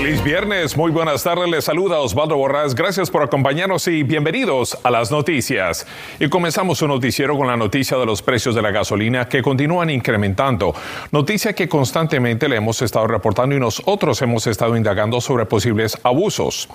Feliz 0.00 0.24
viernes, 0.24 0.78
muy 0.78 0.90
buenas 0.90 1.22
tardes, 1.24 1.46
les 1.50 1.66
saluda 1.66 1.98
Osvaldo 1.98 2.34
Borrás, 2.34 2.74
gracias 2.74 3.10
por 3.10 3.22
acompañarnos 3.22 3.86
y 3.86 4.02
bienvenidos 4.02 4.78
a 4.82 4.90
las 4.90 5.10
noticias. 5.10 5.86
Y 6.18 6.30
comenzamos 6.30 6.80
un 6.80 6.88
noticiero 6.88 7.36
con 7.36 7.46
la 7.46 7.58
noticia 7.58 7.98
de 7.98 8.06
los 8.06 8.22
precios 8.22 8.54
de 8.54 8.62
la 8.62 8.70
gasolina 8.70 9.28
que 9.28 9.42
continúan 9.42 9.90
incrementando, 9.90 10.74
noticia 11.12 11.52
que 11.52 11.68
constantemente 11.68 12.48
le 12.48 12.56
hemos 12.56 12.80
estado 12.80 13.08
reportando 13.08 13.54
y 13.54 13.60
nosotros 13.60 14.22
hemos 14.22 14.46
estado 14.46 14.74
indagando 14.74 15.20
sobre 15.20 15.44
posibles 15.44 15.98
abusos. 16.02 16.66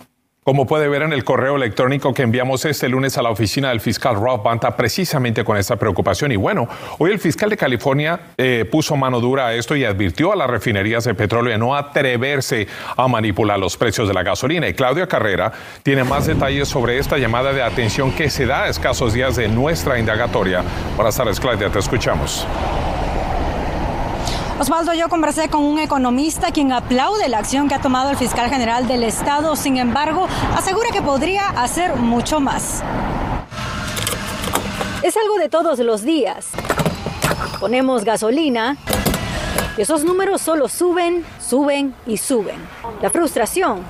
Como 0.45 0.67
puede 0.67 0.87
ver 0.87 1.01
en 1.01 1.11
el 1.11 1.23
correo 1.23 1.55
electrónico 1.55 2.13
que 2.13 2.21
enviamos 2.21 2.65
este 2.65 2.87
lunes 2.87 3.17
a 3.17 3.23
la 3.23 3.31
oficina 3.31 3.69
del 3.69 3.81
fiscal 3.81 4.13
Rob 4.13 4.43
Banta, 4.43 4.77
precisamente 4.77 5.43
con 5.43 5.57
esta 5.57 5.75
preocupación. 5.75 6.31
Y 6.31 6.35
bueno, 6.35 6.67
hoy 6.99 7.09
el 7.09 7.17
fiscal 7.17 7.49
de 7.49 7.57
California 7.57 8.19
eh, 8.37 8.63
puso 8.71 8.95
mano 8.95 9.19
dura 9.19 9.47
a 9.47 9.55
esto 9.55 9.75
y 9.75 9.83
advirtió 9.83 10.31
a 10.31 10.35
las 10.35 10.47
refinerías 10.47 11.03
de 11.05 11.15
petróleo 11.15 11.51
de 11.51 11.57
no 11.57 11.75
atreverse 11.75 12.67
a 12.95 13.07
manipular 13.07 13.57
los 13.57 13.75
precios 13.75 14.07
de 14.07 14.13
la 14.13 14.21
gasolina. 14.21 14.67
Y 14.67 14.75
Claudia 14.75 15.07
Carrera 15.07 15.51
tiene 15.81 16.03
más 16.03 16.27
detalles 16.27 16.67
sobre 16.67 16.99
esta 16.99 17.17
llamada 17.17 17.51
de 17.51 17.63
atención 17.63 18.11
que 18.11 18.29
se 18.29 18.45
da 18.45 18.65
a 18.65 18.69
escasos 18.69 19.15
días 19.15 19.35
de 19.37 19.47
nuestra 19.47 19.97
indagatoria. 19.97 20.63
Buenas 20.95 21.17
tardes, 21.17 21.39
Claudia, 21.39 21.71
te 21.71 21.79
escuchamos. 21.79 22.45
Osvaldo, 24.57 24.93
yo 24.93 25.09
conversé 25.09 25.49
con 25.49 25.63
un 25.63 25.79
economista 25.79 26.51
quien 26.51 26.71
aplaude 26.71 27.27
la 27.27 27.39
acción 27.39 27.67
que 27.67 27.75
ha 27.75 27.81
tomado 27.81 28.11
el 28.11 28.15
fiscal 28.15 28.49
general 28.49 28.87
del 28.87 29.03
Estado, 29.03 29.53
sin 29.57 29.75
embargo, 29.75 30.29
asegura 30.55 30.91
que 30.93 31.01
podría 31.01 31.49
hacer 31.49 31.97
mucho 31.97 32.39
más. 32.39 32.81
Es 35.03 35.17
algo 35.17 35.37
de 35.39 35.49
todos 35.49 35.79
los 35.79 36.03
días. 36.03 36.47
Ponemos 37.59 38.05
gasolina 38.05 38.77
y 39.77 39.81
esos 39.81 40.05
números 40.05 40.41
solo 40.41 40.69
suben, 40.69 41.25
suben 41.37 41.93
y 42.07 42.15
suben. 42.15 42.55
La 43.01 43.09
frustración 43.09 43.81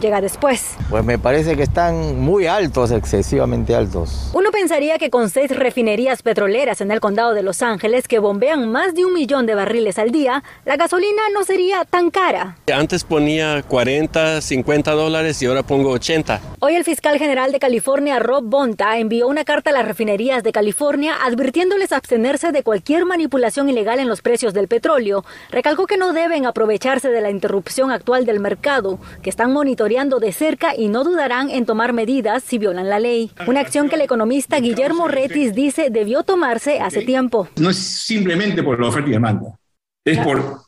llega 0.00 0.22
después. 0.22 0.76
Pues 0.88 1.04
me 1.04 1.18
parece 1.18 1.56
que 1.56 1.62
están 1.62 2.20
muy 2.20 2.46
altos, 2.46 2.90
excesivamente 2.90 3.74
altos. 3.74 4.30
Pensaría 4.54 4.98
que 4.98 5.10
con 5.10 5.30
seis 5.30 5.50
refinerías 5.50 6.22
petroleras 6.22 6.80
en 6.80 6.92
el 6.92 7.00
condado 7.00 7.34
de 7.34 7.42
Los 7.42 7.60
Ángeles 7.60 8.06
que 8.06 8.20
bombean 8.20 8.70
más 8.70 8.94
de 8.94 9.04
un 9.04 9.12
millón 9.12 9.46
de 9.46 9.56
barriles 9.56 9.98
al 9.98 10.12
día, 10.12 10.44
la 10.64 10.76
gasolina 10.76 11.22
no 11.32 11.42
sería 11.42 11.84
tan 11.84 12.10
cara. 12.10 12.56
Antes 12.72 13.02
ponía 13.02 13.64
40, 13.64 14.40
50 14.40 14.92
dólares 14.92 15.42
y 15.42 15.46
ahora 15.46 15.64
pongo 15.64 15.90
80. 15.90 16.40
Hoy 16.60 16.76
el 16.76 16.84
fiscal 16.84 17.18
general 17.18 17.50
de 17.50 17.58
California, 17.58 18.20
Rob 18.20 18.44
Bonta, 18.44 18.96
envió 18.96 19.26
una 19.26 19.44
carta 19.44 19.70
a 19.70 19.72
las 19.72 19.86
refinerías 19.86 20.44
de 20.44 20.52
California 20.52 21.16
advirtiéndoles 21.24 21.90
abstenerse 21.90 22.52
de 22.52 22.62
cualquier 22.62 23.06
manipulación 23.06 23.68
ilegal 23.68 23.98
en 23.98 24.08
los 24.08 24.22
precios 24.22 24.54
del 24.54 24.68
petróleo. 24.68 25.24
Recalcó 25.50 25.88
que 25.88 25.96
no 25.96 26.12
deben 26.12 26.46
aprovecharse 26.46 27.08
de 27.08 27.20
la 27.20 27.30
interrupción 27.30 27.90
actual 27.90 28.24
del 28.24 28.38
mercado, 28.38 29.00
que 29.20 29.30
están 29.30 29.52
monitoreando 29.52 30.20
de 30.20 30.30
cerca 30.30 30.76
y 30.76 30.86
no 30.86 31.02
dudarán 31.02 31.50
en 31.50 31.66
tomar 31.66 31.92
medidas 31.92 32.44
si 32.44 32.58
violan 32.58 32.88
la 32.88 33.00
ley. 33.00 33.32
Una 33.48 33.58
acción 33.58 33.88
que 33.88 33.96
el 33.96 34.02
economista 34.02 34.43
Guillermo 34.48 35.08
Retis 35.08 35.54
dice 35.54 35.88
debió 35.90 36.22
tomarse 36.22 36.80
hace 36.80 37.02
tiempo. 37.02 37.48
No 37.56 37.70
es 37.70 37.76
simplemente 37.76 38.62
por 38.62 38.80
la 38.80 38.88
oferta 38.88 39.08
y 39.08 39.12
demanda, 39.12 39.58
es 40.04 40.18
por 40.18 40.62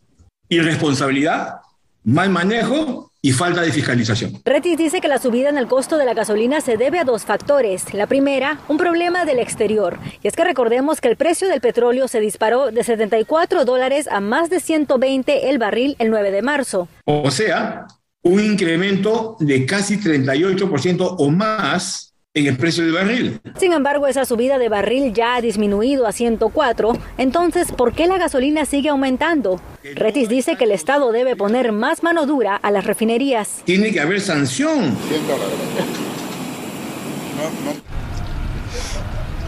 irresponsabilidad, 0.48 1.60
mal 2.04 2.30
manejo 2.30 3.12
y 3.20 3.32
falta 3.32 3.62
de 3.62 3.72
fiscalización. 3.72 4.40
Retis 4.44 4.78
dice 4.78 5.00
que 5.00 5.08
la 5.08 5.18
subida 5.18 5.48
en 5.48 5.58
el 5.58 5.66
costo 5.66 5.96
de 5.96 6.04
la 6.04 6.14
gasolina 6.14 6.60
se 6.60 6.76
debe 6.76 7.00
a 7.00 7.04
dos 7.04 7.24
factores. 7.24 7.92
La 7.92 8.06
primera, 8.06 8.60
un 8.68 8.76
problema 8.76 9.24
del 9.24 9.40
exterior. 9.40 9.98
Y 10.22 10.28
es 10.28 10.36
que 10.36 10.44
recordemos 10.44 11.00
que 11.00 11.08
el 11.08 11.16
precio 11.16 11.48
del 11.48 11.60
petróleo 11.60 12.06
se 12.06 12.20
disparó 12.20 12.70
de 12.70 12.84
74 12.84 13.64
dólares 13.64 14.06
a 14.08 14.20
más 14.20 14.48
de 14.48 14.60
120 14.60 15.50
el 15.50 15.58
barril 15.58 15.96
el 15.98 16.10
9 16.10 16.30
de 16.30 16.42
marzo. 16.42 16.88
O 17.04 17.30
sea, 17.32 17.86
un 18.22 18.40
incremento 18.40 19.36
de 19.40 19.66
casi 19.66 19.98
38% 19.98 21.16
o 21.18 21.30
más 21.30 22.14
en 22.36 22.46
el 22.46 22.56
precio 22.56 22.84
del 22.84 22.92
barril. 22.92 23.40
Sin 23.58 23.72
embargo, 23.72 24.06
esa 24.06 24.26
subida 24.26 24.58
de 24.58 24.68
barril 24.68 25.14
ya 25.14 25.36
ha 25.36 25.40
disminuido 25.40 26.06
a 26.06 26.12
104. 26.12 26.92
Entonces, 27.16 27.72
¿por 27.72 27.94
qué 27.94 28.06
la 28.06 28.18
gasolina 28.18 28.66
sigue 28.66 28.90
aumentando? 28.90 29.58
Retis 29.94 30.28
dice 30.28 30.56
que 30.56 30.64
el 30.64 30.72
Estado 30.72 31.12
debe 31.12 31.34
poner 31.34 31.72
más 31.72 32.02
mano 32.02 32.26
dura 32.26 32.54
a 32.54 32.70
las 32.70 32.84
refinerías. 32.84 33.62
Tiene 33.64 33.90
que 33.90 34.00
haber 34.00 34.20
sanción. 34.20 34.94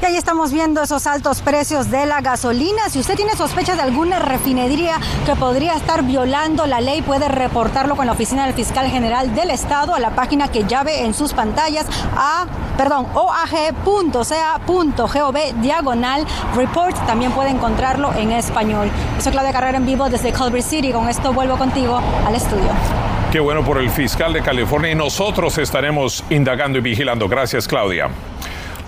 Y 0.00 0.04
ahí 0.04 0.16
estamos 0.16 0.52
viendo 0.52 0.80
esos 0.80 1.08
altos 1.08 1.40
precios 1.42 1.90
de 1.90 2.06
la 2.06 2.20
gasolina. 2.20 2.88
Si 2.88 3.00
usted 3.00 3.16
tiene 3.16 3.34
sospecha 3.34 3.74
de 3.74 3.82
alguna 3.82 4.20
refinería 4.20 5.00
que 5.26 5.34
podría 5.34 5.74
estar 5.74 6.04
violando 6.04 6.66
la 6.66 6.80
ley, 6.80 7.02
puede 7.02 7.28
reportarlo 7.28 7.96
con 7.96 8.06
la 8.06 8.12
oficina 8.12 8.46
del 8.46 8.54
fiscal 8.54 8.88
general 8.88 9.34
del 9.34 9.50
estado 9.50 9.96
a 9.96 10.00
la 10.00 10.10
página 10.10 10.48
que 10.48 10.62
ya 10.64 10.84
ve 10.84 11.04
en 11.04 11.14
sus 11.14 11.32
pantallas 11.34 11.86
a, 12.16 12.46
perdón, 12.76 13.08
oag.ca.gov 13.12 14.22
diagonal 15.60 16.24
report. 16.54 16.96
También 17.06 17.32
puede 17.32 17.50
encontrarlo 17.50 18.14
en 18.14 18.30
español. 18.30 18.88
Soy 19.18 19.32
Claudia 19.32 19.52
Carrera 19.52 19.78
en 19.78 19.86
vivo 19.86 20.08
desde 20.08 20.32
Culver 20.32 20.62
City. 20.62 20.92
Con 20.92 21.08
esto 21.08 21.32
vuelvo 21.32 21.56
contigo 21.58 22.00
al 22.24 22.34
estudio. 22.36 22.70
Qué 23.32 23.40
bueno 23.40 23.64
por 23.64 23.78
el 23.78 23.90
fiscal 23.90 24.32
de 24.32 24.42
California 24.42 24.92
y 24.92 24.94
nosotros 24.94 25.58
estaremos 25.58 26.22
indagando 26.30 26.78
y 26.78 26.82
vigilando. 26.82 27.28
Gracias, 27.28 27.66
Claudia. 27.66 28.08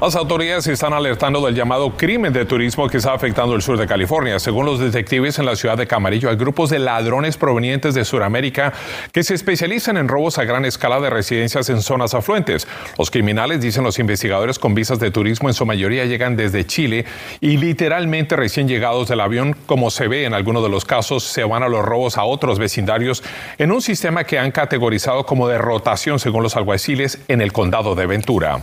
Las 0.01 0.17
autoridades 0.17 0.67
están 0.67 0.95
alertando 0.95 1.45
del 1.45 1.55
llamado 1.55 1.95
crimen 1.95 2.33
de 2.33 2.47
turismo 2.47 2.89
que 2.89 2.97
está 2.97 3.13
afectando 3.13 3.55
el 3.55 3.61
sur 3.61 3.77
de 3.77 3.87
California. 3.87 4.39
Según 4.39 4.65
los 4.65 4.79
detectives 4.79 5.39
en 5.39 5.45
la 5.45 5.57
ciudad 5.57 5.77
de 5.77 5.87
Camarillo, 5.87 6.31
hay 6.31 6.37
grupos 6.37 6.71
de 6.71 6.79
ladrones 6.79 7.37
provenientes 7.37 7.95
de 7.95 8.07
Sudamérica 8.07 8.73
que 9.13 9.23
se 9.23 9.35
especializan 9.35 9.99
en 9.99 10.09
robos 10.09 10.39
a 10.39 10.45
gran 10.45 10.65
escala 10.65 11.01
de 11.01 11.11
residencias 11.11 11.69
en 11.69 11.83
zonas 11.83 12.15
afluentes. 12.15 12.67
Los 12.97 13.11
criminales, 13.11 13.61
dicen 13.61 13.85
los 13.85 13.99
investigadores 13.99 14.59
con 14.59 14.75
visas 14.75 14.99
de 15.01 15.11
turismo, 15.11 15.51
en 15.51 15.55
su 15.55 15.67
mayoría 15.67 16.07
llegan 16.07 16.35
desde 16.35 16.65
Chile 16.67 17.05
y 17.43 17.59
literalmente 17.59 18.37
recién 18.37 18.69
llegados 18.69 19.07
del 19.07 19.21
avión, 19.21 19.55
como 19.67 19.91
se 19.91 20.09
ve 20.09 20.25
en 20.25 20.33
algunos 20.33 20.63
de 20.63 20.71
los 20.71 20.87
casos, 20.87 21.25
se 21.25 21.45
van 21.45 21.63
a 21.63 21.69
los 21.69 21.85
robos 21.85 22.17
a 22.17 22.25
otros 22.25 22.59
vecindarios 22.59 23.23
en 23.59 23.71
un 23.71 23.83
sistema 23.83 24.25
que 24.25 24.39
han 24.39 24.51
categorizado 24.51 25.27
como 25.27 25.47
de 25.47 25.59
rotación 25.59 26.19
según 26.19 26.43
los 26.43 26.57
alguaciles 26.57 27.19
en 27.29 27.43
el 27.43 27.53
condado 27.53 27.95
de 27.95 28.07
Ventura. 28.07 28.61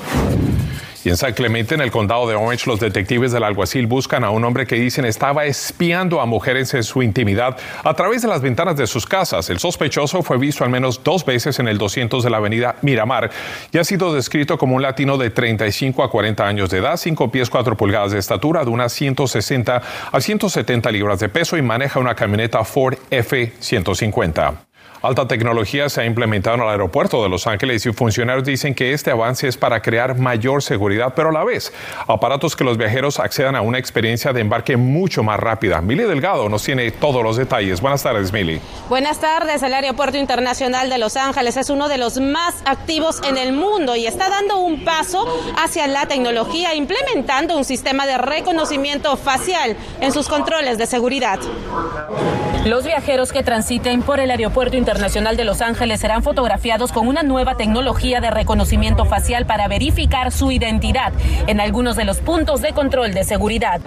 Y 1.08 1.10
en 1.10 1.16
San 1.16 1.32
Clemente, 1.32 1.74
en 1.74 1.80
el 1.80 1.90
condado 1.90 2.28
de 2.28 2.36
Orange, 2.36 2.70
los 2.70 2.82
detectives 2.82 3.32
del 3.32 3.46
alguacil 3.46 3.88
buscan 3.88 4.26
a 4.26 4.30
un 4.30 4.44
hombre 4.44 4.68
que 4.68 4.76
dicen 4.76 5.06
estaba 5.06 5.46
espiando 5.46 6.20
a 6.20 6.26
mujeres 6.26 6.74
en 6.74 6.84
su 6.84 7.02
intimidad 7.02 7.56
a 7.86 7.94
través 7.94 8.24
de 8.24 8.28
las 8.28 8.42
ventanas 8.42 8.76
de 8.76 8.88
sus 8.88 9.06
casas. 9.06 9.50
El 9.50 9.58
sospechoso 9.58 10.22
fue 10.22 10.38
visto 10.38 10.66
al 10.66 10.70
menos 10.70 11.02
dos 11.06 11.24
veces 11.24 11.60
en 11.60 11.70
el 11.70 11.78
200 11.78 12.22
de 12.26 12.30
la 12.30 12.36
avenida 12.36 12.76
Miramar 12.82 13.32
y 13.72 13.78
ha 13.78 13.86
sido 13.86 14.14
descrito 14.14 14.58
como 14.58 14.76
un 14.76 14.82
latino 14.82 15.18
de 15.18 15.30
35 15.30 16.04
a 16.04 16.12
40 16.12 16.46
años 16.46 16.70
de 16.72 16.80
edad, 16.80 16.98
5 16.98 17.32
pies 17.32 17.50
4 17.50 17.78
pulgadas 17.78 18.12
de 18.12 18.20
estatura, 18.20 18.66
de 18.66 18.70
unas 18.70 18.92
160 18.92 19.82
a 20.12 20.20
170 20.20 20.92
libras 20.92 21.22
de 21.22 21.30
peso 21.30 21.56
y 21.56 21.62
maneja 21.62 22.02
una 22.02 22.16
camioneta 22.16 22.66
Ford 22.66 22.98
F-150. 23.10 24.67
Alta 25.08 25.26
tecnología 25.26 25.88
se 25.88 26.02
ha 26.02 26.06
implementado 26.06 26.58
en 26.58 26.64
el 26.64 26.68
aeropuerto 26.68 27.24
de 27.24 27.30
Los 27.30 27.48
Ángeles 27.48 27.86
y 27.86 27.94
funcionarios 27.94 28.44
dicen 28.44 28.76
que 28.76 28.92
este 28.92 29.10
avance 29.10 29.48
es 29.48 29.56
para 29.56 29.82
crear 29.82 30.18
mayor 30.18 30.62
seguridad, 30.62 31.14
pero 31.16 31.30
a 31.30 31.32
la 31.32 31.46
vez 31.46 31.72
aparatos 32.10 32.58
que 32.58 32.66
los 32.66 32.78
viajeros 32.78 33.18
accedan 33.18 33.56
a 33.56 33.62
una 33.62 33.78
experiencia 33.78 34.34
de 34.34 34.42
embarque 34.42 34.76
mucho 34.76 35.24
más 35.24 35.40
rápida. 35.40 35.80
Mili 35.80 36.04
Delgado 36.04 36.50
nos 36.50 36.62
tiene 36.62 36.92
todos 36.92 37.24
los 37.24 37.38
detalles. 37.38 37.80
Buenas 37.80 38.04
tardes, 38.04 38.34
Mili. 38.34 38.60
Buenas 38.90 39.22
tardes. 39.22 39.64
El 39.64 39.76
Aeropuerto 39.76 40.18
Internacional 40.18 40.90
de 40.90 40.98
Los 40.98 41.16
Ángeles 41.16 41.56
es 41.56 41.70
uno 41.70 41.88
de 41.88 41.98
los 41.98 42.20
más 42.20 42.56
activos 42.66 43.22
en 43.24 43.38
el 43.38 43.54
mundo 43.54 43.96
y 43.96 44.08
está 44.08 44.28
dando 44.28 44.58
un 44.58 44.84
paso 44.84 45.26
hacia 45.58 45.88
la 45.88 46.08
tecnología, 46.08 46.76
implementando 46.76 47.56
un 47.56 47.64
sistema 47.64 48.06
de 48.06 48.18
reconocimiento 48.18 49.16
facial 49.16 49.78
en 50.02 50.12
sus 50.12 50.28
controles 50.28 50.78
de 50.78 50.86
seguridad. 50.86 51.40
Los 52.66 52.86
viajeros 52.86 53.32
que 53.32 53.44
transiten 53.44 54.02
por 54.02 54.20
el 54.20 54.30
Aeropuerto 54.30 54.76
Internacional 54.76 55.38
de 55.38 55.46
Los 55.46 55.62
Ángeles 55.62 56.02
serán 56.02 56.22
fotografiados 56.22 56.92
con 56.92 57.08
una 57.08 57.24
nueva 57.24 57.56
tecnología 57.56 58.20
de 58.20 58.30
reconocimiento 58.30 59.06
facial 59.06 59.46
para 59.46 59.68
verificar 59.68 60.32
su 60.32 60.52
identidad 60.52 61.14
en 61.48 61.62
algunos 61.62 61.96
de 61.96 62.04
los 62.04 62.18
puntos 62.18 62.62
de 62.62 62.74
control 62.74 63.14
de 63.14 63.24
seguridad. 63.24 63.80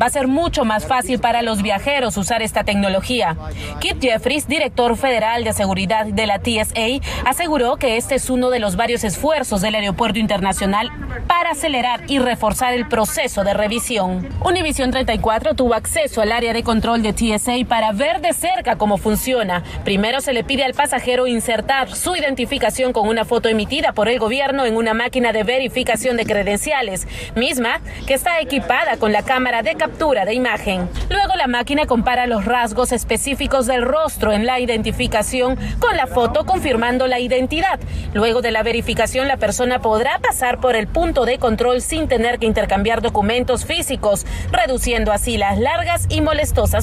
Va 0.00 0.06
a 0.06 0.10
ser 0.10 0.28
mucho 0.28 0.64
más 0.64 0.86
fácil 0.86 1.18
para 1.18 1.42
los 1.42 1.62
viajeros 1.62 2.16
usar 2.16 2.42
esta 2.42 2.62
tecnología. 2.62 3.36
Kip 3.80 4.00
Jeffries, 4.00 4.46
director 4.46 4.96
federal 4.96 5.42
de 5.42 5.52
seguridad 5.52 6.06
de 6.06 6.26
la 6.26 6.38
TSA, 6.38 7.00
aseguró 7.24 7.76
que 7.76 7.96
este 7.96 8.14
es 8.14 8.30
uno 8.30 8.50
de 8.50 8.60
los 8.60 8.76
varios 8.76 9.02
esfuerzos 9.02 9.60
del 9.62 9.74
Aeropuerto 9.74 10.18
Internacional 10.18 10.90
para 11.26 11.50
acelerar 11.50 12.02
y 12.06 12.18
reforzar 12.20 12.72
el 12.74 12.86
proceso 12.86 13.42
de 13.42 13.54
revisión. 13.54 14.28
Univision 14.44 14.90
34 14.90 15.54
tuvo 15.54 15.74
acceso 15.74 16.22
al 16.22 16.32
área 16.32 16.52
de 16.52 16.57
de 16.58 16.64
control 16.64 17.02
de 17.02 17.12
TSA 17.12 17.68
para 17.68 17.92
ver 17.92 18.20
de 18.20 18.32
cerca 18.32 18.74
cómo 18.74 18.98
funciona. 18.98 19.62
Primero 19.84 20.20
se 20.20 20.32
le 20.32 20.42
pide 20.42 20.64
al 20.64 20.74
pasajero 20.74 21.28
insertar 21.28 21.94
su 21.94 22.16
identificación 22.16 22.92
con 22.92 23.06
una 23.06 23.24
foto 23.24 23.48
emitida 23.48 23.92
por 23.92 24.08
el 24.08 24.18
gobierno 24.18 24.66
en 24.66 24.76
una 24.76 24.92
máquina 24.92 25.32
de 25.32 25.44
verificación 25.44 26.16
de 26.16 26.26
credenciales, 26.26 27.06
misma 27.36 27.80
que 28.08 28.14
está 28.14 28.40
equipada 28.40 28.96
con 28.96 29.12
la 29.12 29.22
cámara 29.22 29.62
de 29.62 29.76
captura 29.76 30.24
de 30.24 30.34
imagen. 30.34 30.88
Luego 31.10 31.36
la 31.36 31.46
máquina 31.46 31.86
compara 31.86 32.26
los 32.26 32.44
rasgos 32.44 32.90
específicos 32.90 33.66
del 33.66 33.82
rostro 33.82 34.32
en 34.32 34.44
la 34.44 34.58
identificación 34.58 35.56
con 35.78 35.96
la 35.96 36.08
foto 36.08 36.44
confirmando 36.44 37.06
la 37.06 37.20
identidad. 37.20 37.78
Luego 38.14 38.42
de 38.42 38.50
la 38.50 38.64
verificación 38.64 39.28
la 39.28 39.36
persona 39.36 39.78
podrá 39.78 40.18
pasar 40.18 40.58
por 40.58 40.74
el 40.74 40.88
punto 40.88 41.24
de 41.24 41.38
control 41.38 41.82
sin 41.82 42.08
tener 42.08 42.40
que 42.40 42.46
intercambiar 42.46 43.00
documentos 43.00 43.64
físicos, 43.64 44.26
reduciendo 44.50 45.12
así 45.12 45.36
las 45.36 45.56
largas 45.56 46.06
y 46.08 46.20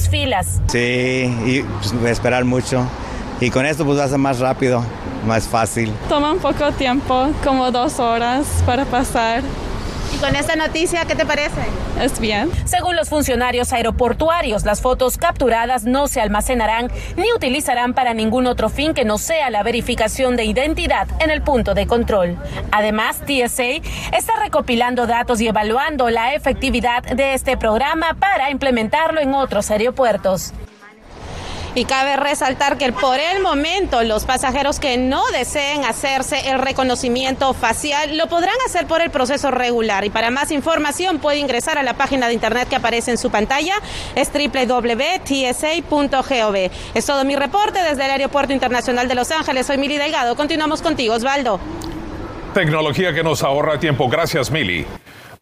filas. 0.08 0.60
Sí, 0.68 1.34
y 1.46 1.62
pues, 1.62 2.10
esperar 2.10 2.44
mucho. 2.44 2.86
Y 3.40 3.50
con 3.50 3.66
esto 3.66 3.84
pues 3.84 3.98
va 3.98 4.04
a 4.04 4.08
ser 4.08 4.18
más 4.18 4.38
rápido, 4.38 4.82
más 5.26 5.46
fácil. 5.46 5.92
Toma 6.08 6.32
un 6.32 6.38
poco 6.38 6.72
tiempo, 6.72 7.28
como 7.44 7.70
dos 7.70 8.00
horas 8.00 8.46
para 8.64 8.84
pasar. 8.84 9.42
¿Y 10.16 10.18
con 10.18 10.34
esta 10.34 10.56
noticia 10.56 11.04
qué 11.04 11.14
te 11.14 11.26
parece? 11.26 11.60
Es 12.00 12.20
bien. 12.20 12.50
Según 12.64 12.96
los 12.96 13.10
funcionarios 13.10 13.74
aeroportuarios, 13.74 14.64
las 14.64 14.80
fotos 14.80 15.18
capturadas 15.18 15.84
no 15.84 16.08
se 16.08 16.22
almacenarán 16.22 16.90
ni 17.16 17.30
utilizarán 17.34 17.92
para 17.92 18.14
ningún 18.14 18.46
otro 18.46 18.70
fin 18.70 18.94
que 18.94 19.04
no 19.04 19.18
sea 19.18 19.50
la 19.50 19.62
verificación 19.62 20.36
de 20.36 20.46
identidad 20.46 21.06
en 21.20 21.30
el 21.30 21.42
punto 21.42 21.74
de 21.74 21.86
control. 21.86 22.38
Además, 22.72 23.20
TSA 23.26 23.82
está 24.16 24.36
recopilando 24.42 25.06
datos 25.06 25.38
y 25.42 25.48
evaluando 25.48 26.08
la 26.08 26.32
efectividad 26.32 27.02
de 27.02 27.34
este 27.34 27.58
programa 27.58 28.16
para 28.18 28.50
implementarlo 28.50 29.20
en 29.20 29.34
otros 29.34 29.70
aeropuertos. 29.70 30.54
Y 31.76 31.84
cabe 31.84 32.16
resaltar 32.16 32.78
que 32.78 32.90
por 32.90 33.20
el 33.20 33.42
momento 33.42 34.02
los 34.02 34.24
pasajeros 34.24 34.80
que 34.80 34.96
no 34.96 35.26
deseen 35.26 35.84
hacerse 35.84 36.48
el 36.48 36.58
reconocimiento 36.58 37.52
facial 37.52 38.16
lo 38.16 38.28
podrán 38.28 38.54
hacer 38.64 38.86
por 38.86 39.02
el 39.02 39.10
proceso 39.10 39.50
regular. 39.50 40.02
Y 40.06 40.08
para 40.08 40.30
más 40.30 40.50
información 40.52 41.18
puede 41.18 41.36
ingresar 41.36 41.76
a 41.76 41.82
la 41.82 41.92
página 41.92 42.28
de 42.28 42.32
internet 42.32 42.66
que 42.66 42.76
aparece 42.76 43.10
en 43.10 43.18
su 43.18 43.30
pantalla, 43.30 43.74
es 44.14 44.30
www.tsa.gov. 44.32 45.36
Es 46.94 47.04
todo 47.04 47.26
mi 47.26 47.36
reporte 47.36 47.82
desde 47.82 48.06
el 48.06 48.10
Aeropuerto 48.10 48.54
Internacional 48.54 49.06
de 49.06 49.14
Los 49.14 49.30
Ángeles. 49.30 49.66
Soy 49.66 49.76
Mili 49.76 49.98
Delgado. 49.98 50.34
Continuamos 50.34 50.80
contigo, 50.80 51.12
Osvaldo. 51.12 51.60
Tecnología 52.54 53.12
que 53.12 53.22
nos 53.22 53.42
ahorra 53.42 53.78
tiempo. 53.78 54.08
Gracias, 54.08 54.50
Mili. 54.50 54.86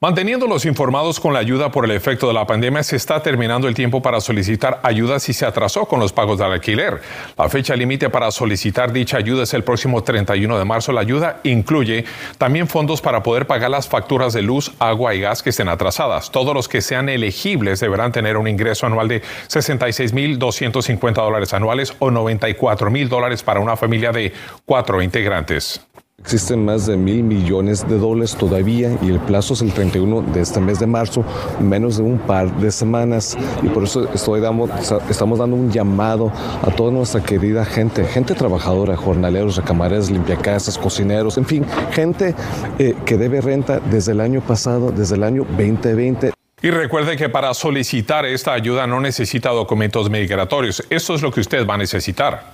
Manteniéndolos 0.05 0.67
informados 0.67 1.19
con 1.19 1.33
la 1.33 1.39
ayuda 1.39 1.71
por 1.71 1.87
el 1.87 1.91
efecto 1.93 2.29
de 2.29 2.35
la 2.35 2.47
pandemia, 2.47 2.83
se 2.83 2.97
está 2.97 3.23
terminando 3.23 3.69
el 3.69 3.75
tiempo 3.75 4.03
para 4.03 4.21
solicitar 4.21 4.79
ayuda 4.83 5.19
si 5.19 5.33
se 5.33 5.47
atrasó 5.47 5.87
con 5.87 5.99
los 5.99 6.13
pagos 6.13 6.39
del 6.39 6.53
alquiler. 6.53 7.01
La 7.39 7.49
fecha 7.49 7.75
límite 7.75 8.11
para 8.11 8.31
solicitar 8.31 8.93
dicha 8.93 9.17
ayuda 9.17 9.45
es 9.45 9.55
el 9.55 9.65
próximo 9.65 10.03
31 10.05 10.59
de 10.59 10.65
marzo. 10.67 10.93
La 10.93 11.01
ayuda 11.01 11.41
incluye 11.45 12.05
también 12.37 12.69
fondos 12.69 13.01
para 13.01 13.23
poder 13.23 13.47
pagar 13.47 13.71
las 13.71 13.89
facturas 13.89 14.35
de 14.35 14.43
luz, 14.43 14.73
agua 14.79 15.15
y 15.15 15.23
gas 15.23 15.43
que 15.43 15.49
estén 15.49 15.71
atrasadas. 15.71 16.31
Todos 16.31 16.53
los 16.53 16.69
que 16.69 16.83
sean 16.83 17.09
elegibles 17.09 17.81
deberán 17.81 18.13
tener 18.13 18.37
un 18.37 18.47
ingreso 18.47 18.85
anual 18.87 19.09
de 19.09 19.23
66.250 19.23 21.15
dólares 21.15 21.55
anuales 21.55 21.97
o 21.99 22.11
94 22.11 22.91
mil 22.91 23.09
dólares 23.09 23.43
para 23.43 23.59
una 23.59 23.75
familia 23.75 24.13
de 24.13 24.35
cuatro 24.67 25.01
integrantes. 25.01 25.81
Existen 26.25 26.65
más 26.65 26.87
de 26.87 26.97
mil 26.97 27.23
millones 27.23 27.87
de 27.87 27.99
dólares 27.99 28.35
todavía 28.35 28.97
y 29.03 29.11
el 29.11 29.21
plazo 29.21 29.53
es 29.53 29.61
el 29.61 29.73
31 29.73 30.23
de 30.33 30.41
este 30.41 30.59
mes 30.59 30.79
de 30.79 30.87
marzo, 30.87 31.23
menos 31.61 31.99
de 31.99 32.03
un 32.03 32.19
par 32.19 32.51
de 32.57 32.71
semanas. 32.71 33.37
Y 33.63 33.69
por 33.69 33.85
eso 33.85 34.09
estoy 34.11 34.41
dando, 34.41 34.69
estamos 35.11 35.39
dando 35.39 35.55
un 35.55 35.71
llamado 35.71 36.33
a 36.63 36.71
toda 36.71 36.93
nuestra 36.93 37.23
querida 37.23 37.65
gente, 37.67 38.05
gente 38.07 38.35
trabajadora, 38.35 38.97
jornaleros, 38.97 39.57
recamareros, 39.57 40.11
limpiacasas, 40.11 40.79
cocineros, 40.79 41.37
en 41.37 41.45
fin, 41.45 41.67
gente 41.93 42.35
eh, 42.79 42.95
que 43.05 43.19
debe 43.19 43.43
renta 43.43 43.81
desde 43.81 44.13
el 44.13 44.21
año 44.21 44.41
pasado, 44.41 44.93
desde 44.93 45.17
el 45.17 45.25
año 45.25 45.45
2020. 45.59 46.33
Y 46.63 46.71
recuerde 46.71 47.19
que 47.19 47.29
para 47.29 47.53
solicitar 47.53 48.25
esta 48.25 48.55
ayuda 48.55 48.87
no 48.87 48.99
necesita 48.99 49.51
documentos 49.51 50.09
migratorios. 50.09 50.83
Esto 50.89 51.15
es 51.17 51.21
lo 51.21 51.31
que 51.31 51.41
usted 51.41 51.67
va 51.67 51.75
a 51.75 51.79
necesitar 51.79 52.54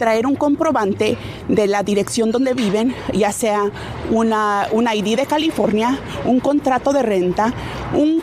traer 0.00 0.26
un 0.26 0.34
comprobante 0.34 1.18
de 1.46 1.66
la 1.66 1.82
dirección 1.82 2.32
donde 2.32 2.54
viven, 2.54 2.94
ya 3.12 3.32
sea 3.32 3.70
una, 4.10 4.66
ID 4.72 5.16
de 5.16 5.26
California, 5.26 5.98
un 6.24 6.40
contrato 6.40 6.94
de 6.94 7.02
renta, 7.02 7.52
un, 7.94 8.22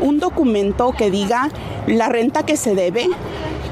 un 0.00 0.18
documento 0.18 0.92
que 0.92 1.10
diga 1.10 1.50
la 1.86 2.08
renta 2.08 2.46
que 2.46 2.56
se 2.56 2.74
debe 2.74 3.10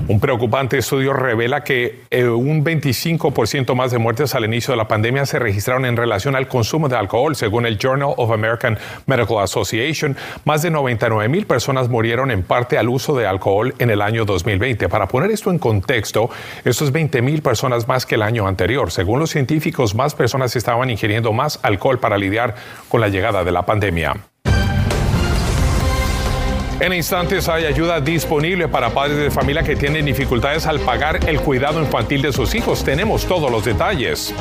Un 0.07 0.19
preocupante 0.19 0.77
estudio 0.77 1.13
revela 1.13 1.63
que 1.63 2.03
eh, 2.11 2.27
un 2.27 2.63
25% 2.63 3.73
más 3.73 3.89
de 3.89 3.97
muertes 3.97 4.35
al 4.35 4.45
inicio 4.45 4.71
de 4.71 4.77
la 4.77 4.87
pandemia 4.87 5.25
se 5.25 5.39
registraron 5.39 5.83
en 5.83 5.97
relación 5.97 6.35
al 6.35 6.47
consumo 6.47 6.87
de 6.87 6.95
alcohol, 6.95 7.35
según 7.35 7.65
el 7.65 7.79
Journal 7.79 8.13
of 8.15 8.29
American 8.29 8.77
Medical 9.07 9.39
Association. 9.39 10.15
Más 10.43 10.61
de 10.61 10.69
99 10.69 11.27
mil 11.27 11.47
personas 11.47 11.89
murieron 11.89 12.29
en 12.29 12.43
parte 12.43 12.77
al 12.77 12.87
uso 12.87 13.17
de 13.17 13.25
alcohol 13.25 13.73
en 13.79 13.89
el 13.89 14.03
año 14.03 14.25
2020. 14.25 14.89
Para 14.89 15.07
poner 15.07 15.31
esto 15.31 15.49
en 15.49 15.57
contexto, 15.57 16.29
esto 16.63 16.85
es 16.85 16.91
20 16.91 17.23
mil 17.23 17.41
personas 17.41 17.87
más 17.87 18.05
que 18.05 18.13
el 18.13 18.21
año 18.21 18.47
anterior. 18.47 18.91
Según 18.91 19.19
los 19.19 19.31
científicos, 19.31 19.95
más 19.95 20.13
personas 20.13 20.55
estaban 20.55 20.91
ingiriendo 20.91 21.33
más 21.33 21.59
alcohol 21.63 21.99
para 21.99 22.19
lidiar 22.19 22.53
con 22.89 23.01
la 23.01 23.07
llegada 23.07 23.43
de 23.43 23.51
la 23.51 23.65
pandemia. 23.65 24.34
En 26.79 26.91
instantes 26.91 27.47
hay 27.47 27.65
ayuda 27.65 28.01
disponible 28.01 28.67
para 28.67 28.89
padres 28.89 29.17
de 29.17 29.31
familia 29.31 29.63
que 29.63 29.77
tienen 29.77 30.05
dificultades 30.05 30.67
al 30.67 30.81
pagar 30.81 31.19
el 31.27 31.39
cuidado 31.39 31.79
infantil 31.79 32.21
de 32.21 32.33
sus 32.33 32.53
hijos. 32.53 32.83
Tenemos 32.83 33.25
todos 33.25 33.49
los 33.49 33.63
detalles. 33.63 34.33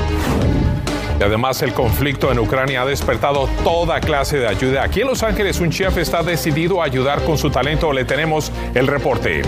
Y 1.20 1.22
además 1.22 1.62
el 1.62 1.72
conflicto 1.72 2.32
en 2.32 2.40
Ucrania 2.40 2.82
ha 2.82 2.86
despertado 2.86 3.48
toda 3.62 4.00
clase 4.00 4.38
de 4.38 4.48
ayuda. 4.48 4.82
Aquí 4.82 5.02
en 5.02 5.06
Los 5.06 5.22
Ángeles 5.22 5.60
un 5.60 5.70
chef 5.70 5.96
está 5.96 6.24
decidido 6.24 6.82
a 6.82 6.86
ayudar 6.86 7.22
con 7.22 7.38
su 7.38 7.50
talento. 7.50 7.92
Le 7.92 8.04
tenemos 8.04 8.50
el 8.74 8.88
reporte. 8.88 9.42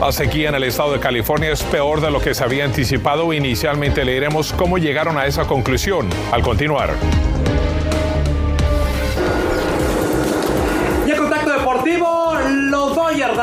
La 0.00 0.12
sequía 0.12 0.50
en 0.50 0.54
el 0.54 0.64
estado 0.64 0.92
de 0.92 1.00
California 1.00 1.50
es 1.50 1.64
peor 1.64 2.00
de 2.00 2.12
lo 2.12 2.20
que 2.20 2.32
se 2.32 2.44
había 2.44 2.64
anticipado. 2.64 3.32
Inicialmente 3.32 4.04
le 4.04 4.12
diremos 4.12 4.52
cómo 4.52 4.78
llegaron 4.78 5.18
a 5.18 5.26
esa 5.26 5.46
conclusión 5.46 6.08
al 6.30 6.42
continuar. 6.42 6.90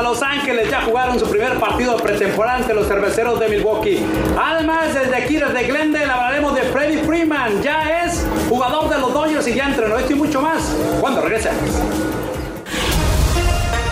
Los 0.01 0.21
Ángeles 0.21 0.69
ya 0.69 0.81
jugaron 0.81 1.19
su 1.19 1.29
primer 1.29 1.59
partido 1.59 1.97
pretemporada 1.97 2.57
ante 2.57 2.73
los 2.73 2.87
cerveceros 2.87 3.39
de 3.39 3.49
Milwaukee. 3.49 4.05
Además, 4.39 4.93
desde 4.93 5.15
aquí, 5.15 5.37
desde 5.37 5.63
Glendale, 5.63 6.11
hablaremos 6.11 6.55
de 6.55 6.61
Freddie 6.63 7.03
Freeman. 7.03 7.61
Ya 7.61 8.03
es 8.03 8.25
jugador 8.49 8.89
de 8.89 8.99
los 8.99 9.13
Dodgers 9.13 9.47
y 9.47 9.53
ya 9.53 9.67
entrenó 9.67 9.97
esto 9.97 10.13
y 10.13 10.15
mucho 10.15 10.41
más. 10.41 10.75
Cuando 10.99 11.21
regrese. 11.21 11.49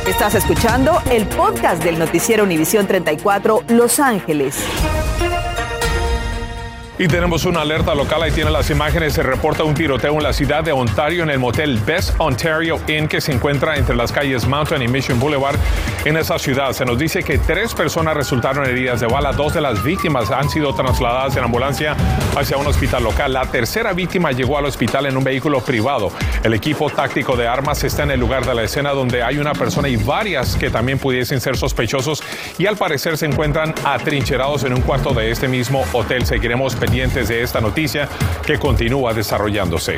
Estás 0.08 0.36
escuchando 0.36 1.02
el 1.12 1.28
podcast 1.28 1.84
del 1.84 2.00
noticiero 2.00 2.44
Univisión 2.44 2.88
34 2.88 3.64
Los 3.68 4.00
Ángeles. 4.00 4.58
Y 7.02 7.08
tenemos 7.08 7.46
una 7.46 7.62
alerta 7.62 7.96
local, 7.96 8.22
ahí 8.24 8.32
tiene 8.32 8.52
las 8.52 8.70
imágenes, 8.70 9.14
se 9.14 9.24
reporta 9.24 9.64
un 9.64 9.74
tiroteo 9.74 10.16
en 10.16 10.24
la 10.24 10.34
ciudad 10.34 10.66
de 10.66 10.74
Ontario 10.74 11.24
en 11.24 11.30
el 11.30 11.40
motel 11.40 11.80
Best 11.80 12.14
Ontario 12.18 12.78
Inn 12.90 13.08
que 13.08 13.22
se 13.22 13.32
encuentra 13.32 13.78
entre 13.78 13.96
las 13.96 14.12
calles 14.12 14.46
Mountain 14.46 14.82
y 14.82 14.90
Mission 14.90 15.18
Boulevard 15.18 15.56
en 16.04 16.18
esa 16.18 16.38
ciudad. 16.38 16.74
Se 16.74 16.84
nos 16.84 17.00
dice 17.00 17.24
que 17.24 17.38
tres 17.38 17.74
personas 17.74 18.18
resultaron 18.18 18.66
heridas 18.66 19.00
de 19.00 19.08
bala, 19.08 19.32
dos 19.32 19.54
de 19.54 19.62
las 19.62 19.82
víctimas 19.82 20.30
han 20.30 20.50
sido 20.50 20.76
trasladadas 20.76 21.38
en 21.38 21.46
ambulancia 21.46 21.96
hacia 22.38 22.58
un 22.58 22.68
hospital 22.68 23.04
local. 23.04 23.34
La 23.34 23.46
tercera 23.46 23.94
víctima 23.94 24.32
llegó 24.32 24.58
al 24.58 24.66
hospital 24.66 25.06
en 25.06 25.16
un 25.16 25.24
vehículo 25.24 25.62
privado. 25.62 26.12
El 26.44 26.54
equipo 26.54 26.90
táctico 26.90 27.36
de 27.38 27.48
armas 27.48 27.84
está 27.84 28.04
en 28.04 28.12
el 28.12 28.20
lugar 28.20 28.46
de 28.46 28.54
la 28.54 28.64
escena 28.64 28.92
donde 28.92 29.24
hay 29.24 29.38
una 29.38 29.54
persona 29.54 29.88
y 29.88 29.96
varias 29.96 30.56
que 30.56 30.70
también 30.70 31.00
pudiesen 31.00 31.40
ser 31.40 31.56
sospechosos 31.56 32.22
y 32.58 32.66
al 32.66 32.76
parecer 32.76 33.18
se 33.18 33.26
encuentran 33.26 33.74
atrincherados 33.86 34.64
en 34.64 34.74
un 34.74 34.82
cuarto 34.82 35.14
de 35.14 35.32
este 35.32 35.48
mismo 35.48 35.86
hotel. 35.94 36.26
Seguiremos 36.26 36.76
de 36.90 37.42
esta 37.44 37.62
noticia 37.62 38.10
que 38.46 38.58
continúa 38.58 39.14
desarrollándose. 39.14 39.98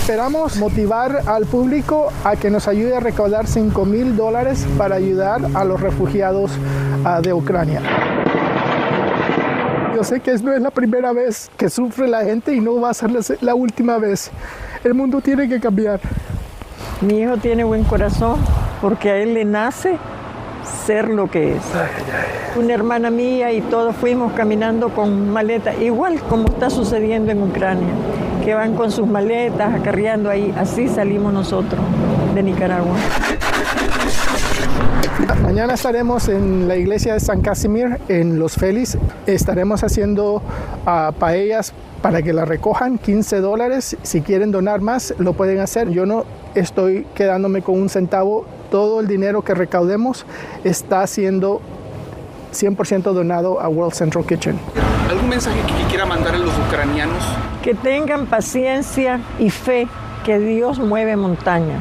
esperamos 0.09 0.57
motivar 0.57 1.21
al 1.27 1.45
público 1.45 2.11
a 2.23 2.35
que 2.35 2.49
nos 2.49 2.67
ayude 2.67 2.95
a 2.95 2.99
recaudar 2.99 3.45
5 3.45 3.85
mil 3.85 4.17
dólares 4.17 4.65
para 4.75 4.95
ayudar 4.95 5.39
a 5.53 5.63
los 5.63 5.79
refugiados 5.79 6.49
uh, 7.05 7.21
de 7.21 7.31
Ucrania. 7.31 7.79
Yo 9.95 10.03
sé 10.03 10.19
que 10.19 10.33
no 10.39 10.51
es 10.51 10.63
la 10.63 10.71
primera 10.71 11.13
vez 11.13 11.51
que 11.57 11.69
sufre 11.69 12.07
la 12.07 12.23
gente 12.23 12.55
y 12.55 12.59
no 12.59 12.81
va 12.81 12.89
a 12.89 12.93
ser 12.95 13.11
la 13.41 13.53
última 13.53 13.99
vez. 13.99 14.31
El 14.83 14.95
mundo 14.95 15.21
tiene 15.21 15.47
que 15.47 15.59
cambiar. 15.59 15.99
Mi 17.01 17.19
hijo 17.19 17.37
tiene 17.37 17.63
buen 17.63 17.83
corazón 17.83 18.39
porque 18.81 19.11
a 19.11 19.17
él 19.17 19.35
le 19.35 19.45
nace 19.45 19.99
ser 20.87 21.07
lo 21.07 21.29
que 21.29 21.55
es. 21.55 21.61
Una 22.57 22.73
hermana 22.73 23.11
mía 23.11 23.51
y 23.51 23.61
todos 23.61 23.95
fuimos 23.95 24.33
caminando 24.33 24.89
con 24.89 25.29
maleta, 25.29 25.75
igual 25.75 26.19
como 26.21 26.47
está 26.47 26.71
sucediendo 26.71 27.31
en 27.31 27.43
Ucrania 27.43 27.93
que 28.50 28.56
van 28.56 28.74
con 28.74 28.91
sus 28.91 29.06
maletas 29.06 29.75
acarreando 29.75 30.27
ahí. 30.27 30.51
Así 30.58 30.88
salimos 30.88 31.32
nosotros 31.32 31.79
de 32.34 32.41
Nicaragua. 32.41 32.96
Mañana 35.44 35.75
estaremos 35.75 36.27
en 36.29 36.68
la 36.68 36.75
iglesia 36.75 37.13
de 37.13 37.20
San 37.20 37.41
Casimir, 37.41 38.00
en 38.08 38.39
Los 38.39 38.56
Félix. 38.56 38.98
Estaremos 39.27 39.84
haciendo 39.84 40.38
uh, 40.88 41.13
paellas 41.20 41.74
para 42.01 42.24
que 42.24 42.34
la 42.34 42.44
recojan, 42.44 42.98
15 42.98 43.39
dólares. 43.39 43.96
Si 44.01 44.22
quieren 44.22 44.50
donar 44.50 44.82
más, 44.82 45.13
lo 45.20 45.34
pueden 45.34 45.60
hacer. 45.60 45.91
Yo 45.91 46.08
no 46.08 46.25
estoy 46.56 47.06
quedándome 47.13 47.62
con 47.62 47.79
un 47.79 47.88
centavo. 47.88 48.48
Todo 48.72 49.00
el 49.00 49.06
dinero 49.06 49.44
que 49.44 49.53
recaudemos 49.53 50.25
está 50.63 51.06
siendo 51.06 51.62
100% 52.53 53.13
donado 53.13 53.60
a 53.60 53.68
World 53.68 53.94
Central 53.94 54.25
Kitchen. 54.25 54.60
¿Algún 55.10 55.29
mensaje 55.29 55.60
que 55.62 55.88
quiera 55.89 56.06
mandar 56.06 56.36
a 56.36 56.38
los 56.38 56.53
ucranianos? 56.68 57.24
Que 57.63 57.74
tengan 57.74 58.25
paciencia 58.25 59.20
y 59.39 59.50
fe 59.50 59.88
que 60.24 60.39
Dios 60.39 60.79
mueve 60.79 61.15
montaña 61.15 61.79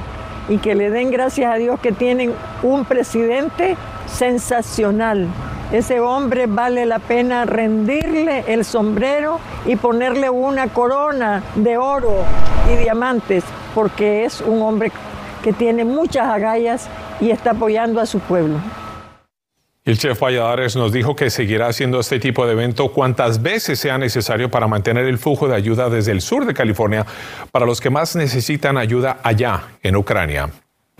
y 0.49 0.59
que 0.59 0.75
le 0.75 0.91
den 0.91 1.11
gracias 1.11 1.53
a 1.53 1.57
Dios 1.57 1.79
que 1.81 1.93
tienen 1.93 2.33
un 2.63 2.85
presidente 2.85 3.77
sensacional. 4.07 5.29
Ese 5.73 6.01
hombre 6.01 6.47
vale 6.47 6.87
la 6.87 6.99
pena 6.99 7.45
rendirle 7.45 8.45
el 8.49 8.65
sombrero 8.65 9.39
y 9.67 9.77
ponerle 9.77 10.31
una 10.31 10.69
corona 10.69 11.43
de 11.57 11.77
oro 11.77 12.25
y 12.73 12.77
diamantes, 12.77 13.45
porque 13.75 14.25
es 14.25 14.41
un 14.41 14.63
hombre 14.63 14.91
que 15.43 15.53
tiene 15.53 15.85
muchas 15.85 16.27
agallas 16.29 16.89
y 17.21 17.31
está 17.31 17.51
apoyando 17.51 18.01
a 18.01 18.07
su 18.07 18.19
pueblo. 18.19 18.57
El 19.89 19.97
chef 19.97 20.21
Valladares 20.21 20.77
nos 20.77 20.93
dijo 20.93 21.17
que 21.17 21.31
seguirá 21.31 21.69
haciendo 21.69 21.99
este 21.99 22.21
tipo 22.21 22.45
de 22.45 22.53
evento 22.53 22.93
cuantas 22.93 23.41
veces 23.41 23.79
sea 23.79 23.97
necesario 23.97 24.51
para 24.51 24.69
mantener 24.69 25.07
el 25.07 25.17
flujo 25.17 25.49
de 25.49 25.57
ayuda 25.57 25.89
desde 25.89 26.13
el 26.13 26.21
sur 26.21 26.45
de 26.45 26.53
California 26.53 27.07
para 27.51 27.65
los 27.65 27.81
que 27.81 27.89
más 27.89 28.15
necesitan 28.15 28.77
ayuda 28.77 29.19
allá 29.23 29.63
en 29.83 29.97
Ucrania. 29.97 30.51